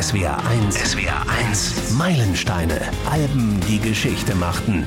[0.00, 0.92] SWR 1.
[0.92, 1.90] SWR 1.
[1.98, 2.80] Meilensteine.
[3.04, 4.86] Alben, die Geschichte machten.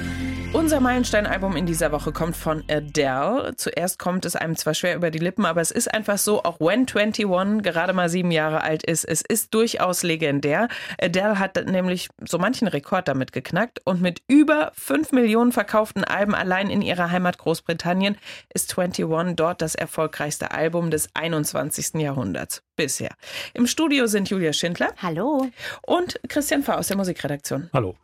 [0.53, 3.53] Unser Meilenstein-Album in dieser Woche kommt von Adele.
[3.55, 6.59] Zuerst kommt es einem zwar schwer über die Lippen, aber es ist einfach so, auch
[6.59, 7.27] wenn 21
[7.61, 10.67] gerade mal sieben Jahre alt ist, es ist durchaus legendär.
[10.99, 16.33] Adele hat nämlich so manchen Rekord damit geknackt und mit über 5 Millionen verkauften Alben
[16.33, 18.17] allein in ihrer Heimat Großbritannien
[18.51, 22.01] ist 21 dort das erfolgreichste Album des 21.
[22.01, 23.11] Jahrhunderts bisher.
[23.53, 24.93] Im Studio sind Julia Schindler.
[25.01, 25.49] Hallo.
[25.81, 27.69] Und Christian Fahr aus der Musikredaktion.
[27.73, 27.95] Hallo.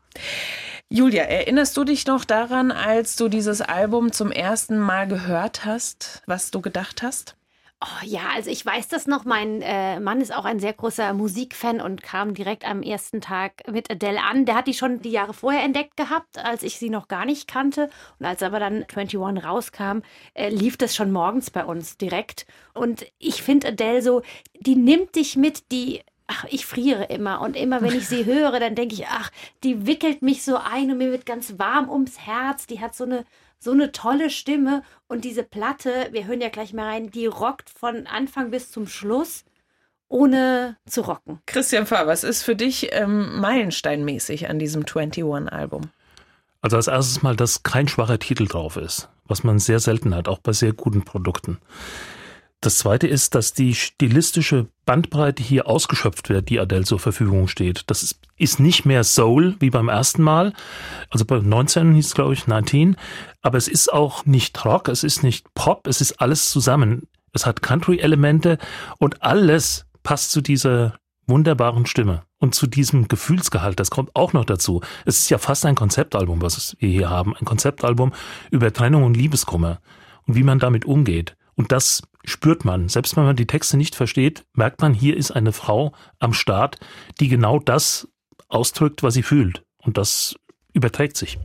[0.89, 6.23] Julia, erinnerst du dich noch daran, als du dieses Album zum ersten Mal gehört hast,
[6.25, 7.35] was du gedacht hast?
[7.81, 9.23] Oh, ja, also ich weiß das noch.
[9.23, 13.53] Mein äh, Mann ist auch ein sehr großer Musikfan und kam direkt am ersten Tag
[13.71, 14.45] mit Adele an.
[14.45, 17.47] Der hat die schon die Jahre vorher entdeckt gehabt, als ich sie noch gar nicht
[17.47, 17.89] kannte.
[18.19, 19.99] Und als aber dann 21 rauskam,
[20.33, 22.45] äh, lief das schon morgens bei uns direkt.
[22.73, 24.23] Und ich finde Adele so,
[24.59, 27.39] die nimmt dich mit, die ach, ich friere immer.
[27.39, 29.31] Und immer, wenn ich sie höre, dann denke ich, ach,
[29.63, 32.67] die wickelt mich so ein und mir wird ganz warm ums Herz.
[32.67, 33.25] Die hat so eine,
[33.59, 34.83] so eine tolle Stimme.
[35.07, 38.87] Und diese Platte, wir hören ja gleich mal rein, die rockt von Anfang bis zum
[38.87, 39.43] Schluss
[40.07, 41.39] ohne zu rocken.
[41.45, 45.91] Christian Fahr, was ist für dich ähm, meilensteinmäßig an diesem 21-Album?
[46.61, 50.27] Also als erstes mal, dass kein schwacher Titel drauf ist, was man sehr selten hat,
[50.27, 51.59] auch bei sehr guten Produkten.
[52.61, 57.83] Das zweite ist, dass die stilistische Bandbreite hier ausgeschöpft wird, die Adele zur Verfügung steht.
[57.87, 58.19] Das ist,
[58.59, 60.53] nicht mehr Soul wie beim ersten Mal.
[61.09, 62.97] Also bei 19 hieß es, glaube ich, 19.
[63.41, 67.07] Aber es ist auch nicht Rock, es ist nicht Pop, es ist alles zusammen.
[67.31, 68.57] Es hat Country-Elemente
[68.97, 73.79] und alles passt zu dieser wunderbaren Stimme und zu diesem Gefühlsgehalt.
[73.79, 74.81] Das kommt auch noch dazu.
[75.05, 77.35] Es ist ja fast ein Konzeptalbum, was wir hier haben.
[77.37, 78.13] Ein Konzeptalbum
[78.51, 79.79] über Trennung und Liebeskummer
[80.27, 81.35] und wie man damit umgeht.
[81.59, 82.87] Und das spürt man.
[82.87, 86.77] Selbst wenn man die Texte nicht versteht, merkt man, hier ist eine Frau am Start,
[87.19, 88.07] die genau das
[88.47, 89.61] ausdrückt, was sie fühlt.
[89.83, 90.35] Und das
[90.71, 91.37] überträgt sich.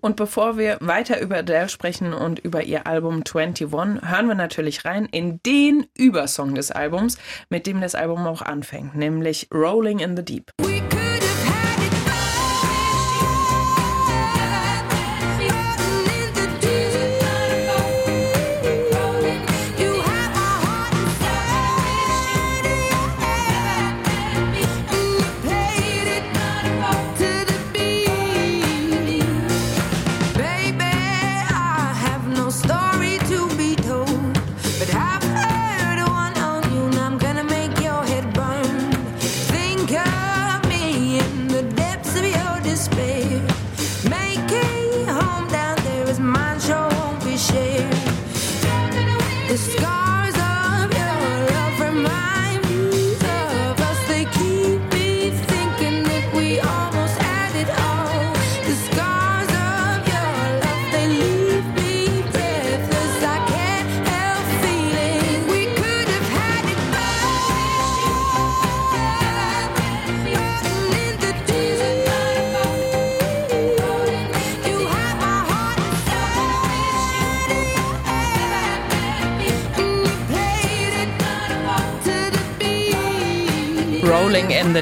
[0.00, 4.84] Und bevor wir weiter über Adele sprechen und über ihr Album 21, hören wir natürlich
[4.84, 7.18] rein in den Übersong des Albums,
[7.50, 10.52] mit dem das Album auch anfängt, nämlich Rolling in the Deep.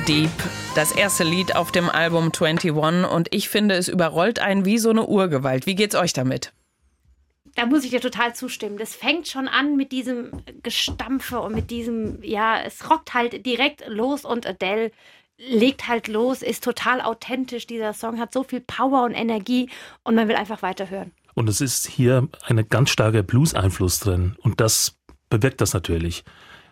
[0.09, 0.31] Deep.
[0.75, 4.91] Das erste Lied auf dem Album 21 und ich finde, es überrollt einen wie so
[4.91, 5.65] eine Urgewalt.
[5.65, 6.53] Wie geht's euch damit?
[7.55, 8.77] Da muss ich dir total zustimmen.
[8.77, 10.31] Das fängt schon an mit diesem
[10.63, 14.91] Gestampfe und mit diesem, ja, es rockt halt direkt los und Adele
[15.39, 17.67] legt halt los, ist total authentisch.
[17.67, 19.71] Dieser Song hat so viel Power und Energie
[20.03, 21.13] und man will einfach weiterhören.
[21.33, 24.99] Und es ist hier ein ganz starker Blues-Einfluss drin und das
[25.31, 26.25] bewirkt das natürlich.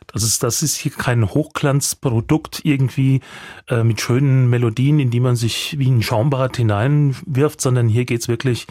[0.07, 3.21] Das ist, das ist hier kein Hochglanzprodukt irgendwie
[3.69, 8.29] äh, mit schönen Melodien, in die man sich wie ein Schaumbad hineinwirft, sondern hier geht's
[8.29, 8.67] wirklich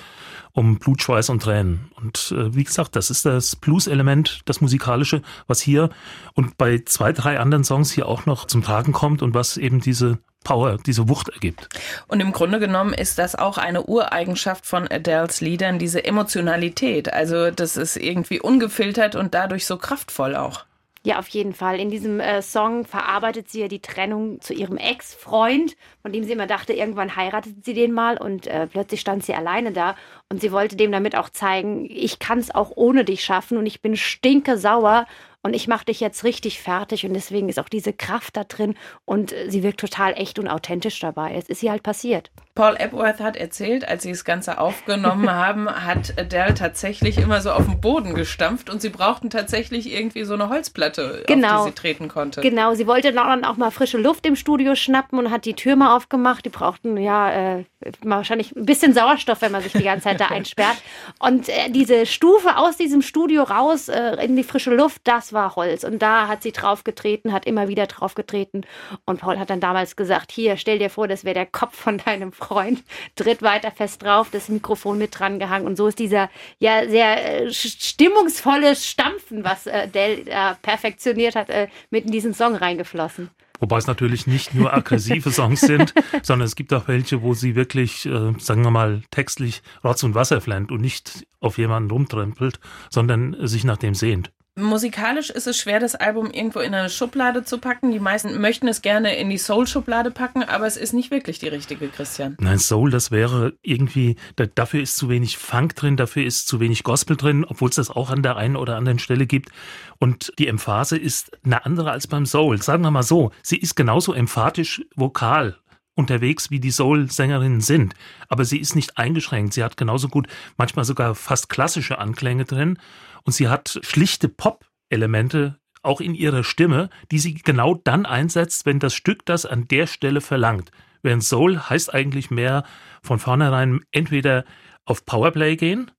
[0.53, 1.91] um Blut, Schweiß und Tränen.
[1.95, 5.89] Und äh, wie gesagt, das ist das Blues-Element, das musikalische, was hier
[6.33, 9.79] und bei zwei, drei anderen Songs hier auch noch zum Tragen kommt und was eben
[9.79, 11.69] diese Power, diese Wucht ergibt.
[12.07, 17.13] Und im Grunde genommen ist das auch eine Ureigenschaft von Adels Liedern, diese Emotionalität.
[17.13, 20.65] Also das ist irgendwie ungefiltert und dadurch so kraftvoll auch.
[21.03, 21.79] Ja, auf jeden Fall.
[21.79, 26.33] In diesem äh, Song verarbeitet sie ja die Trennung zu ihrem Ex-Freund, von dem sie
[26.33, 29.95] immer dachte, irgendwann heiratet sie den mal und äh, plötzlich stand sie alleine da
[30.29, 33.65] und sie wollte dem damit auch zeigen, ich kann es auch ohne dich schaffen und
[33.65, 35.05] ich bin stinke sauer
[35.43, 38.75] und ich mache dich jetzt richtig fertig und deswegen ist auch diese Kraft da drin
[39.05, 41.35] und äh, sie wirkt total echt und authentisch dabei.
[41.35, 42.31] Es ist ihr halt passiert.
[42.53, 47.51] Paul Epworth hat erzählt, als sie das Ganze aufgenommen haben, hat Adele tatsächlich immer so
[47.51, 51.59] auf den Boden gestampft und sie brauchten tatsächlich irgendwie so eine Holzplatte, genau.
[51.59, 52.41] auf die sie treten konnte.
[52.41, 55.75] Genau, sie wollte dann auch mal frische Luft im Studio schnappen und hat die Tür
[55.75, 56.45] mal aufgemacht.
[56.45, 57.63] Die brauchten ja äh,
[58.03, 60.77] wahrscheinlich ein bisschen Sauerstoff, wenn man sich die ganze Zeit da einsperrt.
[61.19, 65.55] Und äh, diese Stufe aus diesem Studio raus äh, in die frische Luft, das war
[65.55, 65.83] Holz.
[65.83, 68.65] Und da hat sie draufgetreten, hat immer wieder draufgetreten.
[69.05, 71.97] Und Paul hat dann damals gesagt, hier, stell dir vor, das wäre der Kopf von
[71.97, 72.83] deinem Freund.
[73.15, 75.65] Tritt weiter fest drauf, das Mikrofon mit dran gehangen.
[75.67, 76.29] Und so ist dieser
[76.59, 80.25] ja sehr äh, stimmungsvolle Stampfen, was äh, Dell
[80.61, 83.29] perfektioniert hat, äh, mit in diesen Song reingeflossen.
[83.61, 85.93] Wobei es natürlich nicht nur aggressive Songs sind,
[86.23, 90.15] sondern es gibt auch welche, wo sie wirklich, äh, sagen wir mal, textlich Rotz und
[90.15, 92.59] Wasser flennt und nicht auf jemanden rumtrempelt,
[92.89, 94.31] sondern sich nach dem sehnt.
[94.59, 97.91] Musikalisch ist es schwer, das Album irgendwo in eine Schublade zu packen.
[97.91, 101.47] Die meisten möchten es gerne in die Soul-Schublade packen, aber es ist nicht wirklich die
[101.47, 102.35] richtige, Christian.
[102.37, 106.59] Nein, Soul, das wäre irgendwie, da, dafür ist zu wenig Funk drin, dafür ist zu
[106.59, 109.51] wenig Gospel drin, obwohl es das auch an der einen oder anderen Stelle gibt.
[109.99, 112.61] Und die Emphase ist eine andere als beim Soul.
[112.61, 115.55] Sagen wir mal so, sie ist genauso emphatisch vokal
[115.95, 117.93] unterwegs, wie die Soul-Sängerinnen sind.
[118.27, 119.53] Aber sie ist nicht eingeschränkt.
[119.53, 120.27] Sie hat genauso gut,
[120.57, 122.79] manchmal sogar fast klassische Anklänge drin.
[123.23, 128.79] Und sie hat schlichte Pop-Elemente auch in ihrer Stimme, die sie genau dann einsetzt, wenn
[128.79, 130.71] das Stück das an der Stelle verlangt.
[131.01, 132.63] Während Soul heißt eigentlich mehr
[133.01, 134.45] von vornherein entweder
[134.85, 135.91] auf Powerplay gehen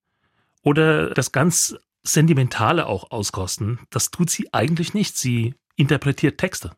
[0.63, 3.81] oder das ganz Sentimentale auch auskosten.
[3.91, 5.17] Das tut sie eigentlich nicht.
[5.17, 6.73] Sie interpretiert Texte.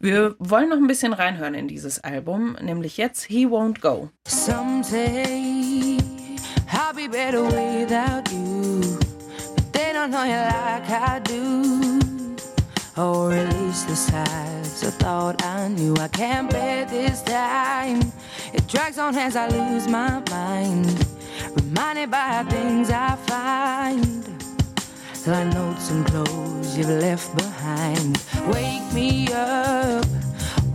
[0.00, 4.10] Wir wollen noch ein bisschen reinhören in dieses Album, nämlich jetzt He Won't Go.
[4.26, 5.98] Someday
[6.72, 9.01] I'll be better without you.
[10.02, 12.00] Don't know you like I do.
[12.96, 15.94] Oh, or at least the sides I thought I knew.
[15.94, 18.12] I can't bear this time.
[18.52, 21.06] It drags on as I lose my mind.
[21.54, 24.26] Reminded by things I find.
[25.24, 28.20] Like notes and clothes you've left behind.
[28.48, 30.04] Wake me up.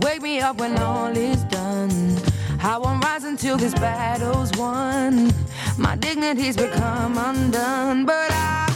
[0.00, 2.16] Wake me up when all is done.
[2.62, 5.30] I won't rise until this battle's won.
[5.76, 8.67] My dignity's become undone, but I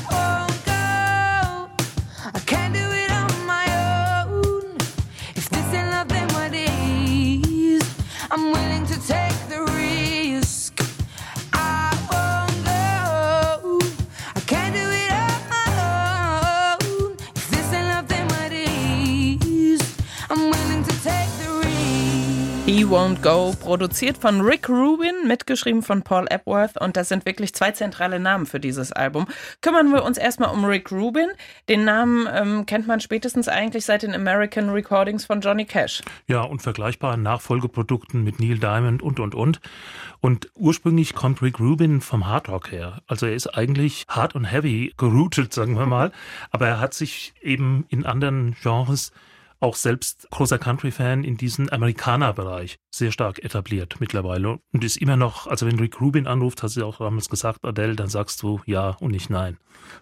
[8.35, 9.72] I'm willing to take the risk.
[22.73, 27.55] He Won't Go, produziert von Rick Rubin, mitgeschrieben von Paul Epworth und das sind wirklich
[27.55, 29.27] zwei zentrale Namen für dieses Album.
[29.61, 31.29] Kümmern wir uns erstmal um Rick Rubin.
[31.69, 36.01] Den Namen ähm, kennt man spätestens eigentlich seit den American Recordings von Johnny Cash.
[36.29, 39.61] Ja, und vergleichbaren Nachfolgeprodukten mit Neil Diamond und, und, und.
[40.21, 43.03] Und ursprünglich kommt Rick Rubin vom Hard Rock her.
[43.07, 46.11] Also er ist eigentlich hard und heavy geroutet, sagen wir mal.
[46.51, 49.13] Aber er hat sich eben in anderen Genres
[49.63, 55.47] auch selbst großer Country-Fan in diesem Amerikaner-Bereich sehr stark etabliert mittlerweile und ist immer noch,
[55.47, 58.97] also wenn Rick Rubin anruft, hast du auch damals gesagt, Adele, dann sagst du ja
[59.01, 59.57] und nicht nein.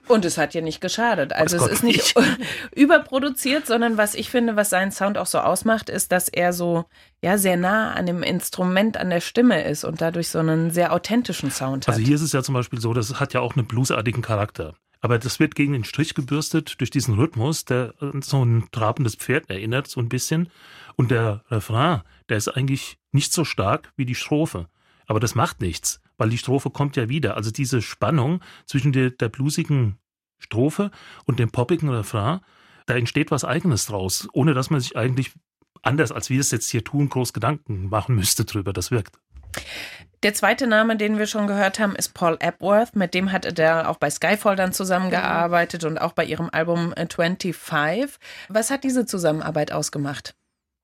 [0.08, 1.32] Und es hat ja nicht geschadet.
[1.32, 2.38] Also es ist nicht, nicht
[2.74, 6.86] überproduziert, sondern was ich finde, was seinen Sound auch so ausmacht, ist, dass er so
[7.22, 10.92] ja sehr nah an dem Instrument, an der Stimme ist und dadurch so einen sehr
[10.92, 11.94] authentischen Sound hat.
[11.94, 14.74] Also hier ist es ja zum Beispiel so, das hat ja auch einen bluesartigen Charakter.
[15.00, 19.49] Aber das wird gegen den Strich gebürstet durch diesen Rhythmus, der so ein trabendes Pferd
[19.49, 20.50] erinnert, so ein bisschen.
[20.97, 24.69] Und der Refrain, der ist eigentlich nicht so stark wie die Strophe.
[25.07, 27.37] Aber das macht nichts, weil die Strophe kommt ja wieder.
[27.37, 29.97] Also diese Spannung zwischen der, der bluesigen
[30.38, 30.90] Strophe
[31.25, 32.40] und dem poppigen Refrain,
[32.87, 35.33] da entsteht was Eigenes draus, ohne dass man sich eigentlich
[35.83, 38.73] anders, als wir es jetzt hier tun, groß Gedanken machen müsste drüber.
[38.73, 39.19] Das wirkt.
[40.23, 42.95] Der zweite Name, den wir schon gehört haben, ist Paul Epworth.
[42.95, 48.19] Mit dem hat er auch bei Skyfall dann zusammengearbeitet und auch bei ihrem Album 25.
[48.49, 50.35] Was hat diese Zusammenarbeit ausgemacht?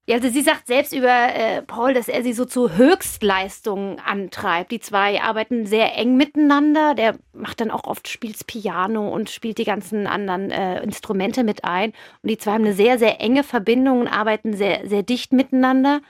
[0.09, 4.71] Ja, also sie sagt selbst über äh, Paul, dass er sie so zu Höchstleistungen antreibt.
[4.71, 6.95] Die zwei arbeiten sehr eng miteinander.
[6.95, 11.65] Der macht dann auch oft spielt Piano und spielt die ganzen anderen äh, Instrumente mit
[11.65, 11.93] ein.
[12.23, 16.01] Und die zwei haben eine sehr, sehr enge Verbindung und arbeiten sehr, sehr dicht miteinander.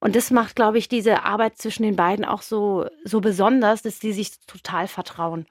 [0.00, 3.98] Und das macht, glaube ich, diese Arbeit zwischen den beiden auch so, so besonders, dass
[3.98, 5.46] die sich total vertrauen.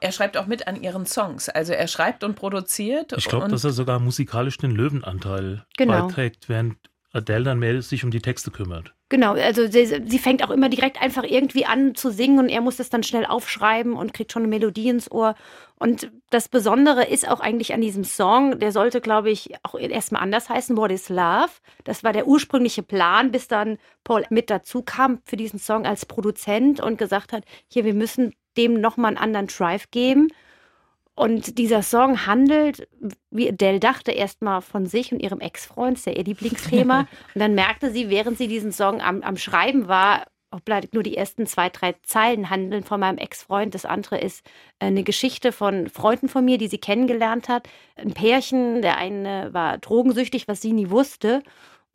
[0.00, 1.48] Er schreibt auch mit an ihren Songs.
[1.48, 3.14] Also er schreibt und produziert.
[3.16, 6.06] Ich glaube, dass er sogar musikalisch den Löwenanteil genau.
[6.06, 6.76] beiträgt, während
[7.12, 8.92] Adele dann mehr sich um die Texte kümmert.
[9.08, 12.60] Genau, also sie, sie, fängt auch immer direkt einfach irgendwie an zu singen und er
[12.60, 15.36] muss das dann schnell aufschreiben und kriegt schon eine Melodie ins Ohr.
[15.78, 20.22] Und das Besondere ist auch eigentlich an diesem Song, der sollte, glaube ich, auch erstmal
[20.22, 21.50] anders heißen, What is Love?
[21.84, 26.06] Das war der ursprüngliche Plan, bis dann Paul mit dazu kam für diesen Song als
[26.06, 30.28] Produzent und gesagt hat, hier, wir müssen dem nochmal einen anderen Drive geben.
[31.14, 32.88] Und dieser Song handelt,
[33.30, 37.00] wie Adele dachte, erstmal von sich und ihrem Ex-Freund, ist ja ihr Lieblingsthema.
[37.34, 40.26] und dann merkte sie, während sie diesen Song am, am Schreiben war,
[40.56, 43.74] obgleich nur die ersten zwei, drei Zeilen handeln von meinem Ex-Freund.
[43.74, 44.44] Das andere ist
[44.80, 47.68] äh, eine Geschichte von Freunden von mir, die sie kennengelernt hat.
[47.96, 51.42] Ein Pärchen, der eine war drogensüchtig, was sie nie wusste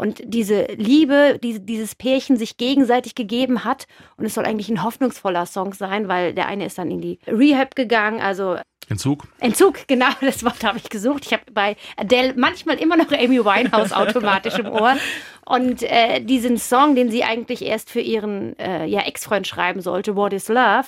[0.01, 3.85] und diese Liebe, die dieses Pärchen sich gegenseitig gegeben hat.
[4.17, 7.19] Und es soll eigentlich ein hoffnungsvoller Song sein, weil der eine ist dann in die
[7.27, 8.57] Rehab gegangen, also
[8.91, 9.23] Entzug.
[9.39, 11.25] Entzug, genau, das Wort habe ich gesucht.
[11.25, 14.97] Ich habe bei Adele manchmal immer noch Amy Winehouse automatisch im Ohr.
[15.45, 20.15] Und äh, diesen Song, den sie eigentlich erst für ihren äh, ja, Ex-Freund schreiben sollte,
[20.15, 20.85] What is Love,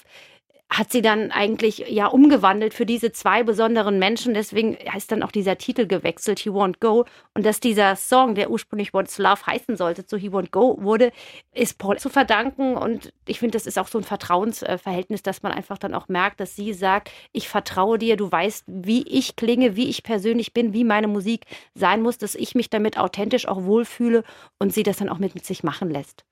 [0.74, 4.34] hat sie dann eigentlich ja umgewandelt für diese zwei besonderen Menschen.
[4.34, 7.06] Deswegen heißt dann auch dieser Titel gewechselt, He Won't Go.
[7.36, 11.12] Und dass dieser Song, der ursprünglich What's Love heißen sollte, zu He Won't Go wurde,
[11.54, 12.76] ist Paul zu verdanken.
[12.76, 16.40] Und ich finde, das ist auch so ein Vertrauensverhältnis, dass man einfach dann auch merkt,
[16.40, 20.74] dass sie sagt, ich vertraue dir, du weißt, wie ich klinge, wie ich persönlich bin,
[20.74, 24.24] wie meine Musik sein muss, dass ich mich damit authentisch auch wohlfühle
[24.58, 26.26] und sie das dann auch mit sich machen lässt.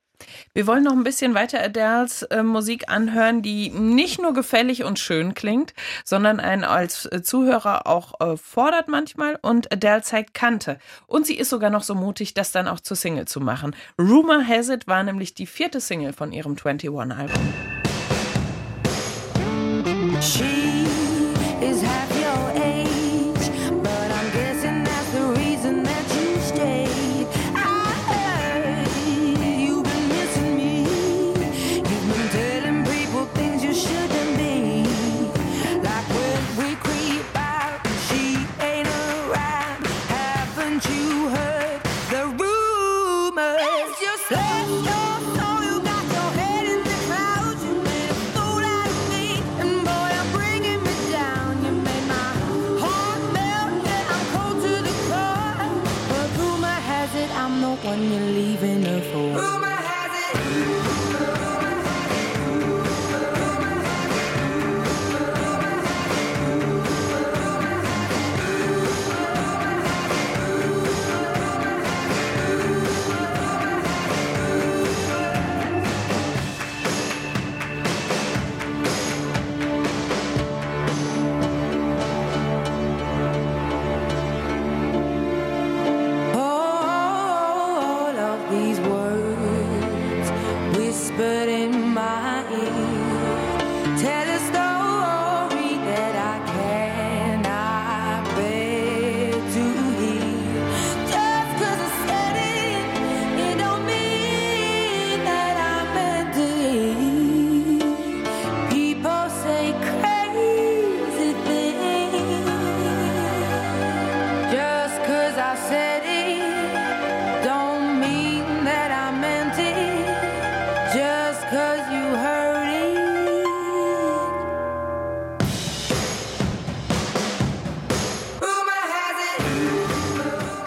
[0.54, 5.00] Wir wollen noch ein bisschen weiter Adels äh, Musik anhören, die nicht nur gefällig und
[5.00, 5.74] schön klingt,
[6.04, 10.80] sondern einen als äh, Zuhörer auch äh, fordert manchmal und Adele zeigt Kante.
[11.08, 13.76] Und sie ist sogar noch so mutig, das dann auch zur Single zu machen.
[13.98, 17.32] Rumor Has It war nämlich die vierte Single von ihrem 21-Album.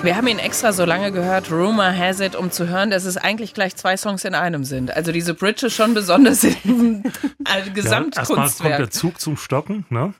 [0.04, 3.16] Wir haben ihn extra so lange gehört, Rumor Has It, um zu hören, dass es
[3.16, 4.94] eigentlich gleich zwei Songs in einem sind.
[4.94, 7.04] Also diese Bridge ist schon besonders im
[7.44, 8.28] also Gesamtkunstwerk.
[8.28, 10.12] Ja, erstmal kommt der Zug zum Stocken, ne?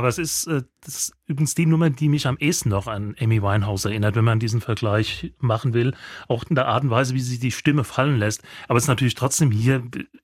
[0.00, 3.42] Aber es ist, äh, ist übrigens die Nummer, die mich am ehesten noch an Amy
[3.42, 5.92] Winehouse erinnert, wenn man diesen Vergleich machen will.
[6.26, 8.42] Auch in der Art und Weise, wie sie die Stimme fallen lässt.
[8.66, 9.82] Aber es ist natürlich trotzdem hier,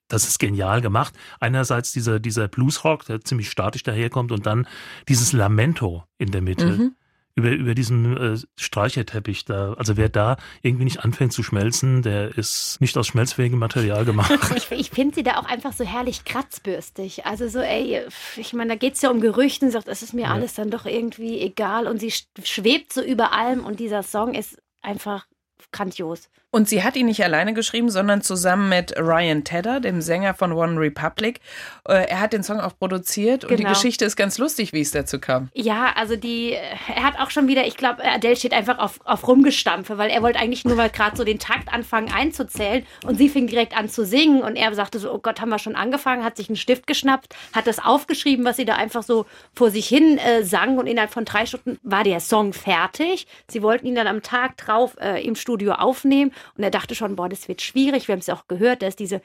[0.08, 1.12] das ist genial gemacht.
[1.40, 4.66] Einerseits dieser, dieser Bluesrock, der ziemlich statisch daherkommt und dann
[5.10, 6.66] dieses Lamento in der Mitte.
[6.68, 6.96] Mhm
[7.36, 9.74] über, über diesen äh, Streicherteppich da.
[9.74, 14.32] Also wer da irgendwie nicht anfängt zu schmelzen, der ist nicht aus schmelzfähigem Material gemacht.
[14.56, 17.26] ich ich finde sie da auch einfach so herrlich kratzbürstig.
[17.26, 18.00] Also so, ey,
[18.36, 20.32] ich meine, da geht es ja um Gerüchten, sagt, es ist mir ja.
[20.32, 22.12] alles dann doch irgendwie egal und sie
[22.42, 25.26] schwebt so über allem und dieser Song ist einfach
[25.72, 26.30] grandios.
[26.56, 30.52] Und sie hat ihn nicht alleine geschrieben, sondern zusammen mit Ryan Tedder, dem Sänger von
[30.52, 31.40] One Republic.
[31.86, 33.74] Äh, er hat den Song auch produziert und die genau.
[33.74, 35.50] Geschichte ist ganz lustig, wie es dazu kam.
[35.52, 39.28] Ja, also die, er hat auch schon wieder, ich glaube, Adele steht einfach auf, auf
[39.28, 43.28] Rumgestampfe, weil er wollte eigentlich nur mal gerade so den Takt anfangen einzuzählen und sie
[43.28, 46.24] fing direkt an zu singen und er sagte so, oh Gott, haben wir schon angefangen,
[46.24, 49.86] hat sich einen Stift geschnappt, hat das aufgeschrieben, was sie da einfach so vor sich
[49.86, 53.26] hin äh, sang und innerhalb von drei Stunden war der Song fertig.
[53.46, 57.16] Sie wollten ihn dann am Tag drauf äh, im Studio aufnehmen Und er dachte schon,
[57.16, 58.08] boah, das wird schwierig.
[58.08, 59.20] Wir haben es ja auch gehört, dass diese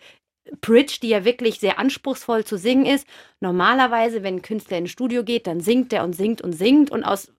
[0.61, 3.07] Bridge, die ja wirklich sehr anspruchsvoll zu singen ist.
[3.39, 7.03] Normalerweise, wenn ein Künstler ins Studio geht, dann singt er und singt und singt und
[7.03, 7.31] aus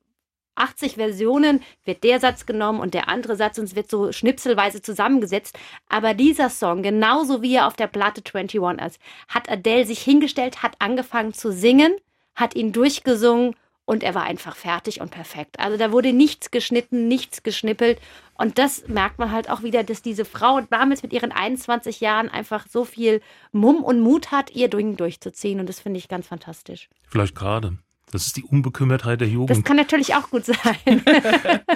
[0.54, 4.82] 80 Versionen wird der Satz genommen und der andere Satz und es wird so schnipselweise
[4.82, 5.58] zusammengesetzt.
[5.88, 10.62] Aber dieser Song, genauso wie er auf der Platte 21 ist, hat Adele sich hingestellt,
[10.62, 11.96] hat angefangen zu singen,
[12.34, 15.58] hat ihn durchgesungen und er war einfach fertig und perfekt.
[15.58, 17.98] Also da wurde nichts geschnitten, nichts geschnippelt.
[18.42, 22.28] Und das merkt man halt auch wieder, dass diese Frau damals mit ihren 21 Jahren
[22.28, 23.20] einfach so viel
[23.52, 25.60] Mumm und Mut hat, ihr Ding durchzuziehen.
[25.60, 26.88] Und das finde ich ganz fantastisch.
[27.06, 27.78] Vielleicht gerade.
[28.10, 29.50] Das ist die Unbekümmertheit der Jugend.
[29.50, 30.56] Das kann natürlich auch gut sein.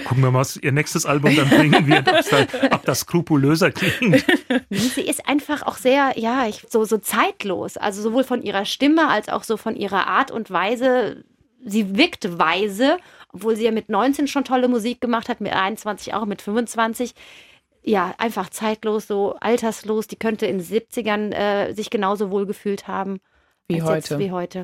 [0.06, 2.08] Gucken wir mal, was ihr nächstes Album dann bringen wird,
[2.72, 4.26] ob das skrupulöser klingt.
[4.68, 7.76] Sie ist einfach auch sehr, ja, ich, so, so zeitlos.
[7.76, 11.22] Also sowohl von ihrer Stimme als auch so von ihrer Art und Weise.
[11.64, 12.98] Sie wirkt weise,
[13.32, 17.14] obwohl sie ja mit 19 schon tolle Musik gemacht hat, mit 21 auch, mit 25
[17.86, 20.08] ja, einfach zeitlos, so alterslos.
[20.08, 23.20] Die könnte in den 70ern äh, sich genauso wohl gefühlt haben.
[23.68, 24.18] Wie heute.
[24.20, 24.62] wie heute.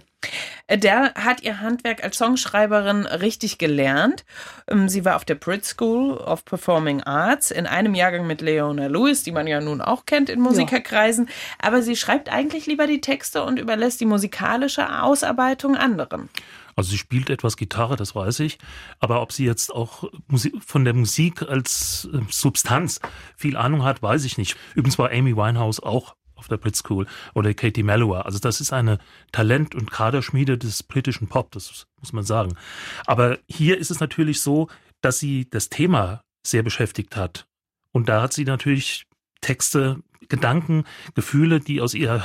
[0.68, 4.24] Adele hat ihr Handwerk als Songschreiberin richtig gelernt.
[4.68, 8.86] Ähm, sie war auf der Brit School of Performing Arts in einem Jahrgang mit Leona
[8.86, 11.26] Lewis, die man ja nun auch kennt in Musikerkreisen.
[11.26, 11.32] Ja.
[11.68, 16.28] Aber sie schreibt eigentlich lieber die Texte und überlässt die musikalische Ausarbeitung anderen.
[16.76, 18.58] Also sie spielt etwas Gitarre, das weiß ich.
[18.98, 20.10] Aber ob sie jetzt auch
[20.66, 23.00] von der Musik als äh, Substanz
[23.36, 24.56] viel Ahnung hat, weiß ich nicht.
[24.74, 28.22] Übrigens war Amy Winehouse auch auf der Brit School oder Katie Melua.
[28.22, 28.98] Also das ist eine
[29.30, 32.56] Talent- und Kaderschmiede des britischen Pop, das muss man sagen.
[33.06, 34.68] Aber hier ist es natürlich so,
[35.02, 37.46] dass sie das Thema sehr beschäftigt hat.
[37.92, 39.04] Und da hat sie natürlich
[39.40, 42.24] Texte, Gedanken, Gefühle, die aus ihr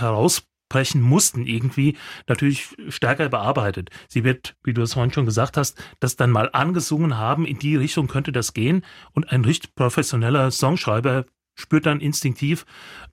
[0.68, 1.98] herausbrechen mussten, irgendwie
[2.28, 3.90] natürlich stärker bearbeitet.
[4.08, 7.60] Sie wird, wie du es vorhin schon gesagt hast, das dann mal angesungen haben, in
[7.60, 8.84] die Richtung könnte das gehen.
[9.14, 12.66] Und ein richtig professioneller Songschreiber spürt dann instinktiv,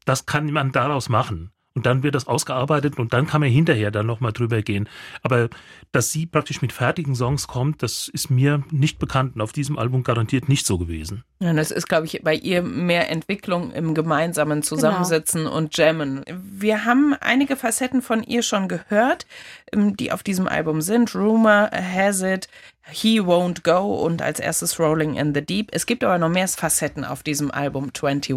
[0.04, 1.50] das kann man daraus machen.
[1.76, 4.88] Und dann wird das ausgearbeitet und dann kann man hinterher dann nochmal drüber gehen.
[5.22, 5.48] Aber
[5.90, 9.76] dass sie praktisch mit fertigen Songs kommt, das ist mir nicht bekannt und auf diesem
[9.76, 11.24] Album garantiert nicht so gewesen.
[11.44, 15.54] Ja, das ist, glaube ich, bei ihr mehr Entwicklung im gemeinsamen Zusammensitzen genau.
[15.54, 16.24] und Jammen.
[16.26, 19.26] Wir haben einige Facetten von ihr schon gehört,
[19.70, 21.14] ähm, die auf diesem Album sind.
[21.14, 22.48] Rumor Has It,
[22.88, 25.68] He Won't Go und als erstes Rolling in the Deep.
[25.72, 28.34] Es gibt aber noch mehr Facetten auf diesem Album 21.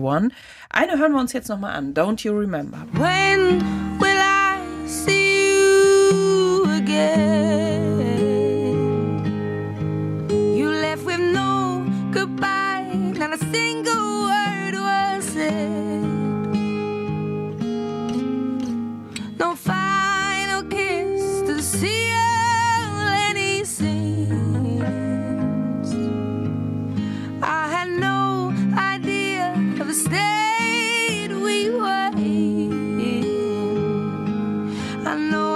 [0.70, 1.94] Eine hören wir uns jetzt nochmal an.
[1.94, 2.86] Don't You Remember?
[2.92, 3.64] When
[35.08, 35.47] I know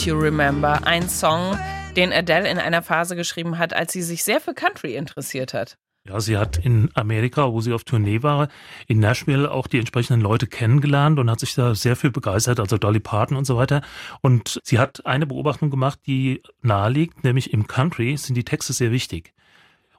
[0.00, 0.86] Don't You Remember?
[0.86, 1.58] Ein Song,
[1.94, 5.76] den Adele in einer Phase geschrieben hat, als sie sich sehr für Country interessiert hat.
[6.08, 8.48] Ja, sie hat in Amerika, wo sie auf Tournee war,
[8.86, 12.78] in Nashville auch die entsprechenden Leute kennengelernt und hat sich da sehr viel begeistert, also
[12.78, 13.82] Dolly Parton und so weiter.
[14.22, 18.92] Und sie hat eine Beobachtung gemacht, die naheliegt, nämlich im Country sind die Texte sehr
[18.92, 19.34] wichtig.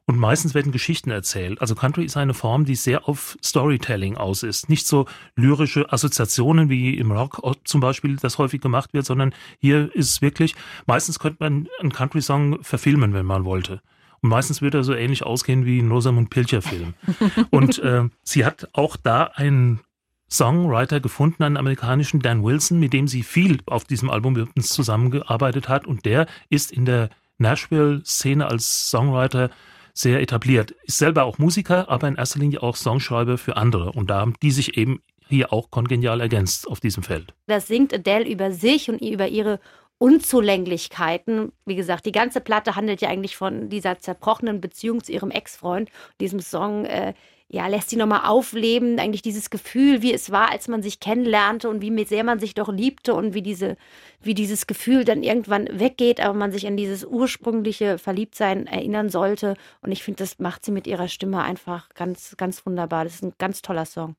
[0.08, 1.62] Und meistens werden Geschichten erzählt.
[1.62, 4.68] Also Country ist eine Form, die sehr auf Storytelling aus ist.
[4.68, 9.94] Nicht so lyrische Assoziationen wie im Rock zum Beispiel, das häufig gemacht wird, sondern hier
[9.96, 13.82] ist es wirklich, meistens könnte man einen Country-Song verfilmen, wenn man wollte.
[14.22, 16.94] Und meistens wird er so ähnlich ausgehen wie ein Rosamund Pilcher-Film.
[17.50, 19.82] Und äh, sie hat auch da einen
[20.30, 25.88] Songwriter gefunden, einen amerikanischen Dan Wilson, mit dem sie viel auf diesem Album zusammengearbeitet hat.
[25.88, 27.10] Und der ist in der
[27.40, 29.50] Nashville-Szene als Songwriter
[29.94, 30.72] sehr etabliert.
[30.84, 33.92] Ist selber auch Musiker, aber in erster Linie auch Songschreiber für andere.
[33.92, 37.34] Und da haben die sich eben hier auch kongenial ergänzt auf diesem Feld.
[37.48, 39.60] Das singt Adele über sich und über ihre
[39.98, 41.52] Unzulänglichkeiten.
[41.66, 45.90] Wie gesagt, die ganze Platte handelt ja eigentlich von dieser zerbrochenen Beziehung zu ihrem Ex-Freund,
[46.20, 47.14] diesem Song äh,
[47.54, 51.68] ja, lässt sie nochmal aufleben, eigentlich dieses Gefühl, wie es war, als man sich kennenlernte
[51.70, 53.76] und wie sehr man sich doch liebte und wie diese,
[54.22, 59.56] wie dieses Gefühl dann irgendwann weggeht, aber man sich an dieses ursprüngliche Verliebtsein erinnern sollte.
[59.82, 63.04] Und ich finde, das macht sie mit ihrer Stimme einfach ganz, ganz wunderbar.
[63.04, 64.16] Das ist ein ganz toller Song.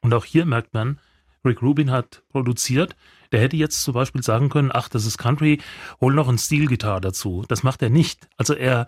[0.00, 1.00] Und auch hier merkt man,
[1.44, 2.94] Rick Rubin hat produziert.
[3.32, 5.60] Der hätte jetzt zum Beispiel sagen können, ach, das ist Country,
[6.00, 7.44] hol noch ein Stilgitarre dazu.
[7.48, 8.28] Das macht er nicht.
[8.36, 8.86] Also er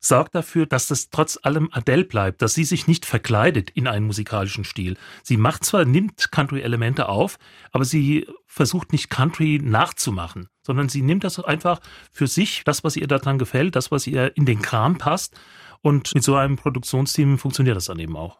[0.00, 4.06] sorgt dafür, dass das trotz allem Adele bleibt, dass sie sich nicht verkleidet in einen
[4.06, 4.96] musikalischen Stil.
[5.22, 7.38] Sie macht zwar, nimmt Country-Elemente auf,
[7.70, 12.96] aber sie versucht nicht Country nachzumachen, sondern sie nimmt das einfach für sich, das, was
[12.96, 15.38] ihr daran gefällt, das, was ihr in den Kram passt.
[15.82, 18.38] Und mit so einem Produktionsteam funktioniert das dann eben auch.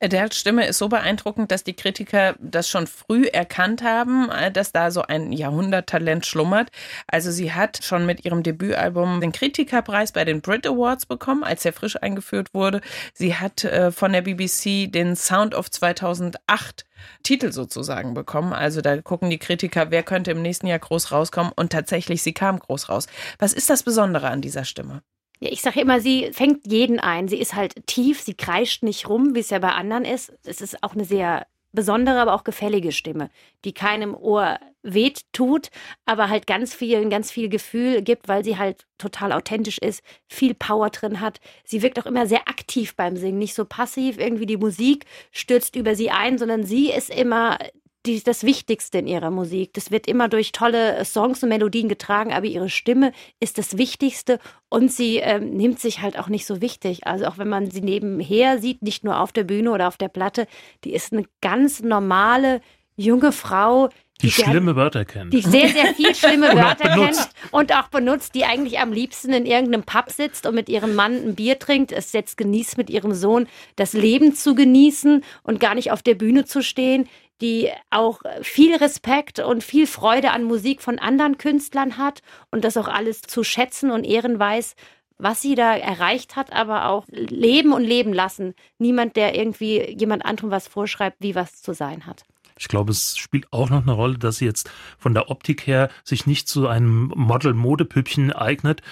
[0.00, 4.72] Adele's Stimme ist so beeindruckend, dass die Kritiker das schon früh erkannt haben, äh, dass
[4.72, 6.70] da so ein Jahrhunderttalent schlummert.
[7.06, 11.64] Also sie hat schon mit ihrem Debütalbum den Kritikerpreis bei den Brit Awards bekommen, als
[11.64, 12.80] er frisch eingeführt wurde.
[13.14, 16.84] Sie hat äh, von der BBC den Sound of 2008
[17.22, 18.52] Titel sozusagen bekommen.
[18.52, 21.52] Also da gucken die Kritiker, wer könnte im nächsten Jahr groß rauskommen.
[21.54, 23.06] Und tatsächlich, sie kam groß raus.
[23.38, 25.02] Was ist das Besondere an dieser Stimme?
[25.40, 27.28] Ja, ich sage immer, sie fängt jeden ein.
[27.28, 30.32] Sie ist halt tief, sie kreischt nicht rum, wie es ja bei anderen ist.
[30.44, 33.30] Es ist auch eine sehr besondere, aber auch gefällige Stimme,
[33.64, 35.70] die keinem Ohr weht tut,
[36.06, 40.54] aber halt ganz viel, ganz viel Gefühl gibt, weil sie halt total authentisch ist, viel
[40.54, 41.40] Power drin hat.
[41.64, 45.74] Sie wirkt auch immer sehr aktiv beim Singen, nicht so passiv, irgendwie die Musik stürzt
[45.74, 47.58] über sie ein, sondern sie ist immer
[48.06, 49.72] die, das Wichtigste in ihrer Musik.
[49.74, 54.38] Das wird immer durch tolle Songs und Melodien getragen, aber ihre Stimme ist das Wichtigste
[54.68, 57.06] und sie ähm, nimmt sich halt auch nicht so wichtig.
[57.06, 60.08] Also auch wenn man sie nebenher sieht, nicht nur auf der Bühne oder auf der
[60.08, 60.46] Platte,
[60.84, 62.60] die ist eine ganz normale
[62.96, 63.88] junge Frau,
[64.22, 65.32] die, die schlimme Wörter kennt.
[65.32, 69.44] Die sehr, sehr viel schlimme Wörter kennt und auch benutzt, die eigentlich am liebsten in
[69.44, 73.12] irgendeinem Pub sitzt und mit ihrem Mann ein Bier trinkt, es jetzt genießt mit ihrem
[73.12, 77.08] Sohn das Leben zu genießen und gar nicht auf der Bühne zu stehen
[77.40, 82.20] die auch viel Respekt und viel Freude an Musik von anderen Künstlern hat
[82.50, 84.74] und das auch alles zu schätzen und ehren weiß,
[85.18, 88.54] was sie da erreicht hat, aber auch leben und leben lassen.
[88.78, 92.24] Niemand, der irgendwie jemand anderem was vorschreibt, wie was zu sein hat.
[92.58, 95.90] Ich glaube, es spielt auch noch eine Rolle, dass sie jetzt von der Optik her
[96.04, 98.82] sich nicht zu einem Model-Modepüppchen eignet,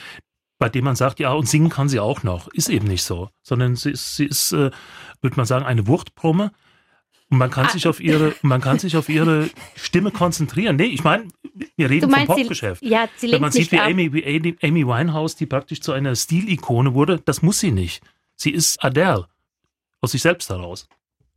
[0.58, 2.48] bei dem man sagt, ja, und singen kann sie auch noch.
[2.48, 4.70] Ist eben nicht so, sondern sie ist, sie ist äh,
[5.20, 6.52] würde man sagen, eine Wuchtbrumme,
[7.32, 7.70] und man kann ah.
[7.70, 10.76] sich auf ihre, man kann sich auf ihre Stimme konzentrieren.
[10.76, 11.28] Nee, ich meine,
[11.76, 12.82] wir reden vom Popgeschäft.
[12.82, 16.92] ja, sie Wenn man sieht, wie Amy, wie Amy Winehouse, die praktisch zu einer Stilikone
[16.92, 18.02] wurde, das muss sie nicht.
[18.36, 19.28] Sie ist Adele.
[20.02, 20.88] Aus sich selbst heraus.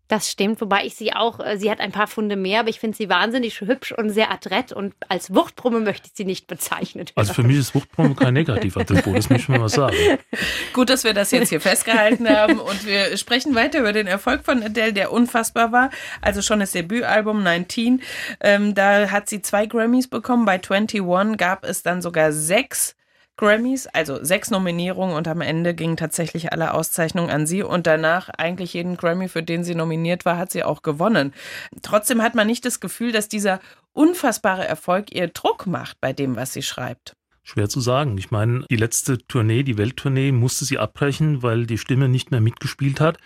[0.07, 2.79] Das stimmt, wobei ich sie auch, äh, sie hat ein paar Funde mehr, aber ich
[2.79, 7.05] finde sie wahnsinnig hübsch und sehr adrett und als Wuchtbrumme möchte ich sie nicht bezeichnen.
[7.15, 9.95] Also für mich ist Wuchtbrumme kein negativer Attribut, das möchte ich mal sagen.
[10.73, 14.45] Gut, dass wir das jetzt hier festgehalten haben und wir sprechen weiter über den Erfolg
[14.45, 15.89] von Adele, der unfassbar war.
[16.21, 18.01] Also schon das Debütalbum 19,
[18.41, 22.95] ähm, da hat sie zwei Grammys bekommen, bei 21 gab es dann sogar sechs
[23.37, 28.29] Grammys, also sechs Nominierungen und am Ende gingen tatsächlich alle Auszeichnungen an sie und danach
[28.29, 31.33] eigentlich jeden Grammy, für den sie nominiert war, hat sie auch gewonnen.
[31.81, 33.59] Trotzdem hat man nicht das Gefühl, dass dieser
[33.93, 37.15] unfassbare Erfolg ihr Druck macht bei dem, was sie schreibt.
[37.43, 38.17] Schwer zu sagen.
[38.17, 42.41] Ich meine, die letzte Tournee, die Welttournee, musste sie abbrechen, weil die Stimme nicht mehr
[42.41, 43.17] mitgespielt hat.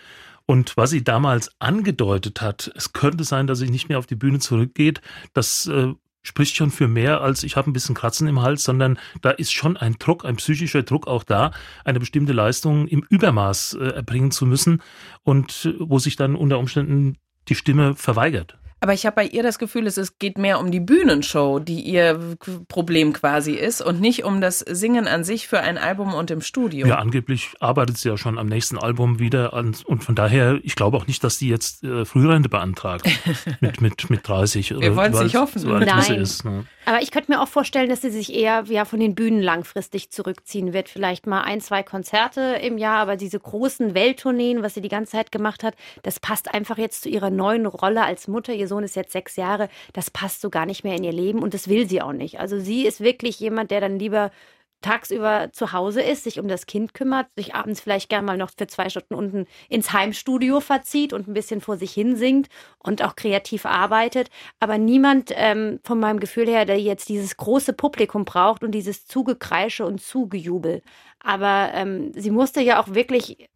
[0.46, 4.16] Und was sie damals angedeutet hat, es könnte sein, dass sie nicht mehr auf die
[4.16, 5.00] Bühne zurückgeht,
[5.34, 9.00] das äh, spricht schon für mehr als ich habe ein bisschen Kratzen im Hals, sondern
[9.22, 11.52] da ist schon ein Druck, ein psychischer Druck auch da,
[11.86, 14.82] eine bestimmte Leistung im Übermaß äh, erbringen zu müssen
[15.24, 18.58] und äh, wo sich dann unter Umständen die Stimme verweigert.
[18.82, 22.38] Aber ich habe bei ihr das Gefühl, es geht mehr um die Bühnenshow, die ihr
[22.68, 26.42] Problem quasi ist und nicht um das Singen an sich für ein Album und im
[26.42, 26.88] Studio.
[26.88, 30.98] Ja, angeblich arbeitet sie ja schon am nächsten Album wieder und von daher, ich glaube
[30.98, 33.06] auch nicht, dass die jetzt äh, Frührente beantragt
[33.60, 34.80] mit, mit, mit 30.
[34.80, 35.60] Wir wollen es nicht hoffen.
[35.60, 36.16] So Nein.
[36.16, 36.66] Ist, ne?
[36.90, 40.10] Aber ich könnte mir auch vorstellen, dass sie sich eher ja, von den Bühnen langfristig
[40.10, 40.90] zurückziehen wird.
[40.90, 45.12] Vielleicht mal ein, zwei Konzerte im Jahr, aber diese großen Welttourneen, was sie die ganze
[45.12, 48.54] Zeit gemacht hat, das passt einfach jetzt zu ihrer neuen Rolle als Mutter.
[48.54, 51.44] Ihr Sohn ist jetzt sechs Jahre, das passt so gar nicht mehr in ihr Leben
[51.44, 52.40] und das will sie auch nicht.
[52.40, 54.32] Also sie ist wirklich jemand, der dann lieber
[54.82, 58.52] tagsüber zu Hause ist, sich um das Kind kümmert, sich abends vielleicht gerne mal noch
[58.58, 63.04] für zwei Stunden unten ins Heimstudio verzieht und ein bisschen vor sich hin singt und
[63.04, 64.30] auch kreativ arbeitet.
[64.60, 69.06] Aber niemand ähm, von meinem Gefühl her, der jetzt dieses große Publikum braucht und dieses
[69.06, 70.82] Zugekreische und Zugejubel.
[71.20, 73.50] Aber ähm, sie musste ja auch wirklich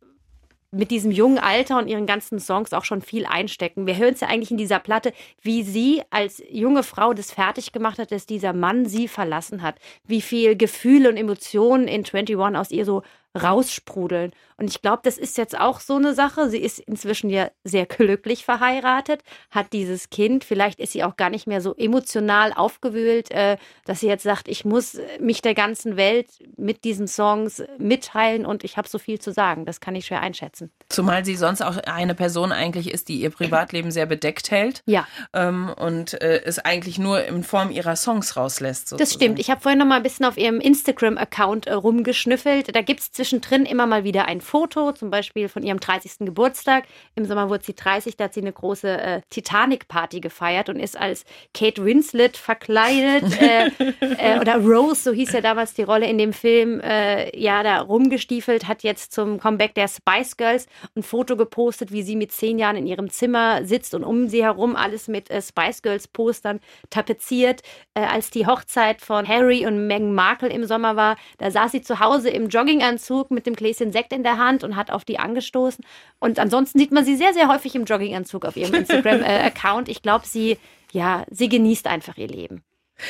[0.73, 3.85] mit diesem jungen Alter und ihren ganzen Songs auch schon viel einstecken.
[3.85, 7.71] Wir hören es ja eigentlich in dieser Platte, wie sie als junge Frau das fertig
[7.71, 9.75] gemacht hat, dass dieser Mann sie verlassen hat.
[10.05, 13.03] Wie viel Gefühle und Emotionen in 21 aus ihr so
[13.41, 14.31] raussprudeln.
[14.57, 16.49] Und ich glaube, das ist jetzt auch so eine Sache.
[16.49, 20.43] Sie ist inzwischen ja sehr glücklich verheiratet, hat dieses Kind.
[20.43, 24.47] Vielleicht ist sie auch gar nicht mehr so emotional aufgewühlt, äh, dass sie jetzt sagt,
[24.47, 29.19] ich muss mich der ganzen Welt mit diesen Songs mitteilen und ich habe so viel
[29.19, 29.65] zu sagen.
[29.65, 30.71] Das kann ich schwer einschätzen.
[30.89, 34.83] Zumal sie sonst auch eine Person eigentlich ist, die ihr Privatleben sehr bedeckt hält.
[34.85, 35.07] Ja.
[35.33, 38.89] Ähm, und äh, es eigentlich nur in Form ihrer Songs rauslässt.
[38.89, 38.99] Sozusagen.
[38.99, 39.39] Das stimmt.
[39.39, 42.75] Ich habe vorhin noch mal ein bisschen auf ihrem Instagram-Account äh, rumgeschnüffelt.
[42.75, 46.19] Da gibt es zwischendrin immer mal wieder ein Foto, zum Beispiel von ihrem 30.
[46.19, 46.85] Geburtstag.
[47.15, 50.99] Im Sommer wurde sie 30, da hat sie eine große äh, Titanic-Party gefeiert und ist
[50.99, 53.41] als Kate Winslet verkleidet.
[53.41, 57.63] äh, äh, oder Rose, so hieß ja damals die Rolle in dem Film, äh, ja,
[57.63, 62.31] da rumgestiefelt, hat jetzt zum Comeback der Spice Girls ein Foto gepostet, wie sie mit
[62.31, 66.07] zehn Jahren in ihrem Zimmer sitzt und um sie herum alles mit äh, Spice Girls
[66.07, 67.61] Postern tapeziert.
[67.93, 71.81] Äh, als die Hochzeit von Harry und Meghan Markle im Sommer war, da saß sie
[71.81, 75.19] zu Hause im Jogginganzug mit dem Gläschen Sekt in der Hand und hat auf die
[75.19, 75.83] angestoßen.
[76.19, 79.89] Und ansonsten sieht man sie sehr, sehr häufig im Jogginganzug auf ihrem Instagram-Account.
[79.89, 80.57] ich glaube, sie,
[80.91, 82.63] ja, sie genießt einfach ihr Leben.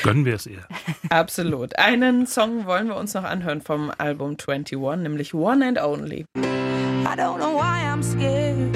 [0.03, 0.65] Gönnen wir es ihr.
[1.09, 1.77] Absolut.
[1.77, 6.25] Einen Song wollen wir uns noch anhören vom Album 21, nämlich One and Only.
[6.36, 8.75] I don't know why I'm scared.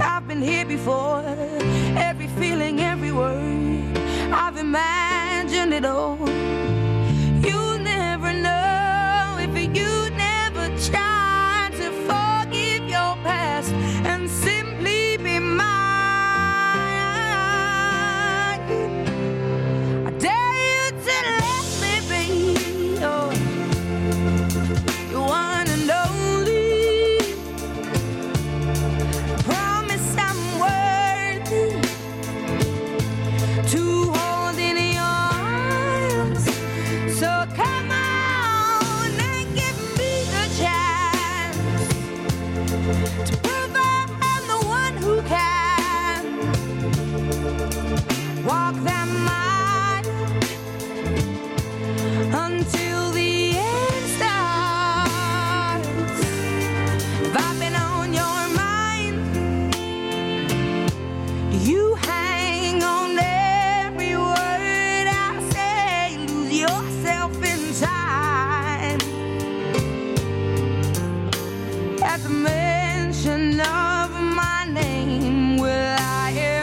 [0.00, 1.22] I've been here before.
[1.96, 3.98] Every feeling, every word.
[4.32, 6.18] I've imagined it all.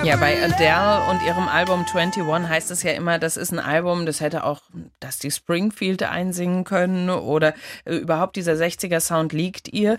[0.07, 4.05] Ja, bei Adele und ihrem Album 21 heißt es ja immer, das ist ein Album,
[4.05, 4.61] das hätte auch
[5.01, 9.97] Dusty Springfield einsingen können oder äh, überhaupt dieser 60er Sound liegt ihr.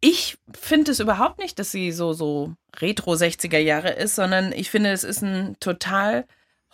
[0.00, 4.70] Ich finde es überhaupt nicht, dass sie so, so Retro 60er Jahre ist, sondern ich
[4.70, 6.24] finde, es ist ein total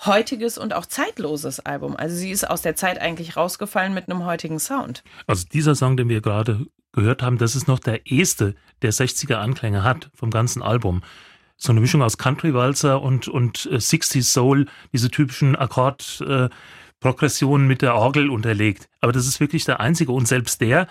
[0.04, 1.96] heutiges und auch zeitloses Album.
[1.96, 5.02] Also sie ist aus der Zeit eigentlich rausgefallen mit einem heutigen Sound.
[5.26, 9.34] Also dieser Song, den wir gerade gehört haben, das ist noch der erste, der 60er
[9.34, 11.02] Anklänge hat vom ganzen Album.
[11.56, 16.48] So eine Mischung aus Country-Walzer und, und äh, 60s Soul, diese typischen Akkord- äh,
[17.00, 18.88] Progressionen mit der Orgel unterlegt.
[19.00, 20.12] Aber das ist wirklich der einzige.
[20.12, 20.88] Und selbst der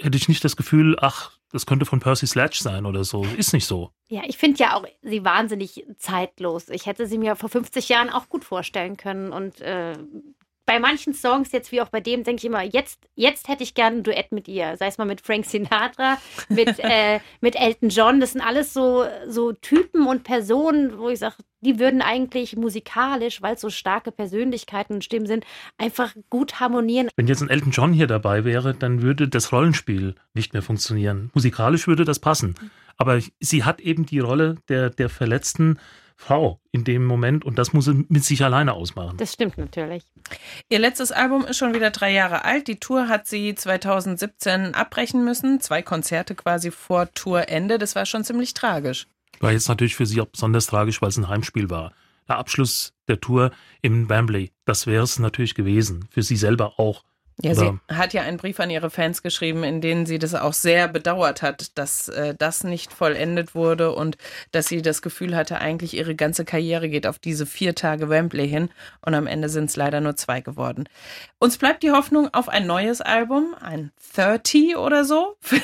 [0.00, 3.24] hätte ich nicht das Gefühl, ach, das könnte von Percy Sledge sein oder so.
[3.36, 3.90] Ist nicht so.
[4.08, 6.68] Ja, ich finde ja auch sie wahnsinnig zeitlos.
[6.68, 9.32] Ich hätte sie mir vor 50 Jahren auch gut vorstellen können.
[9.32, 9.96] Und äh,
[10.66, 13.74] bei manchen Songs, jetzt wie auch bei dem, denke ich immer, jetzt, jetzt hätte ich
[13.74, 14.76] gerne ein Duett mit ihr.
[14.76, 18.20] Sei es mal mit Frank Sinatra, mit, äh, mit Elton John.
[18.20, 23.42] Das sind alles so, so Typen und Personen, wo ich sage, die würden eigentlich musikalisch,
[23.42, 25.44] weil es so starke Persönlichkeiten und Stimmen sind,
[25.78, 27.08] einfach gut harmonieren.
[27.16, 31.30] Wenn jetzt ein Elton John hier dabei wäre, dann würde das Rollenspiel nicht mehr funktionieren.
[31.32, 32.56] Musikalisch würde das passen.
[32.96, 35.78] Aber sie hat eben die Rolle der, der verletzten
[36.16, 39.16] Frau in dem Moment und das muss sie mit sich alleine ausmachen.
[39.18, 40.04] Das stimmt natürlich.
[40.68, 42.68] Ihr letztes Album ist schon wieder drei Jahre alt.
[42.68, 45.60] Die Tour hat sie 2017 abbrechen müssen.
[45.60, 47.78] Zwei Konzerte quasi vor Tourende.
[47.78, 49.06] Das war schon ziemlich tragisch.
[49.40, 51.92] War jetzt natürlich für sie auch besonders tragisch, weil es ein Heimspiel war.
[52.28, 53.52] Der Abschluss der Tour
[53.82, 56.08] im Wembley, das wäre es natürlich gewesen.
[56.10, 57.04] Für sie selber auch.
[57.42, 60.54] Ja, sie hat ja einen Brief an ihre Fans geschrieben, in dem sie das auch
[60.54, 64.16] sehr bedauert hat, dass äh, das nicht vollendet wurde und
[64.52, 68.48] dass sie das Gefühl hatte, eigentlich ihre ganze Karriere geht auf diese vier Tage Wembley
[68.48, 68.70] hin
[69.02, 70.88] und am Ende sind es leider nur zwei geworden.
[71.38, 75.36] Uns bleibt die Hoffnung auf ein neues Album, ein 30 oder so.
[75.50, 75.60] das,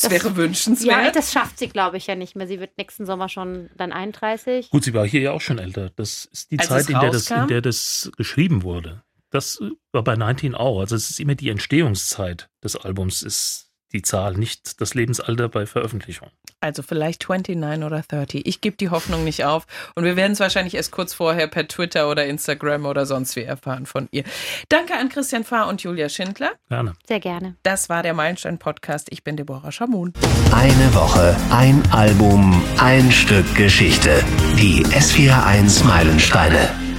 [0.00, 1.04] das wäre wünschenswert.
[1.04, 2.46] Ja, das schafft sie, glaube ich, ja nicht mehr.
[2.46, 4.70] Sie wird nächsten Sommer schon dann 31.
[4.70, 5.90] Gut, sie war hier ja auch schon älter.
[5.94, 9.02] Das ist die Als Zeit, in der, das, in der das geschrieben wurde.
[9.32, 9.60] Das
[9.92, 10.80] war bei 19 auch.
[10.80, 15.66] Also es ist immer die Entstehungszeit des Albums, ist die Zahl, nicht das Lebensalter bei
[15.66, 16.28] Veröffentlichung.
[16.60, 18.46] Also vielleicht 29 oder 30.
[18.46, 19.66] Ich gebe die Hoffnung nicht auf.
[19.94, 23.42] Und wir werden es wahrscheinlich erst kurz vorher per Twitter oder Instagram oder sonst wie
[23.42, 24.24] erfahren von ihr.
[24.68, 26.52] Danke an Christian Fahr und Julia Schindler.
[26.68, 26.92] Gerne.
[27.06, 27.56] Sehr gerne.
[27.62, 29.08] Das war der Meilenstein-Podcast.
[29.10, 30.12] Ich bin Deborah Schamun.
[30.52, 34.22] Eine Woche, ein Album, ein Stück Geschichte.
[34.56, 36.91] Die S41 Meilensteine.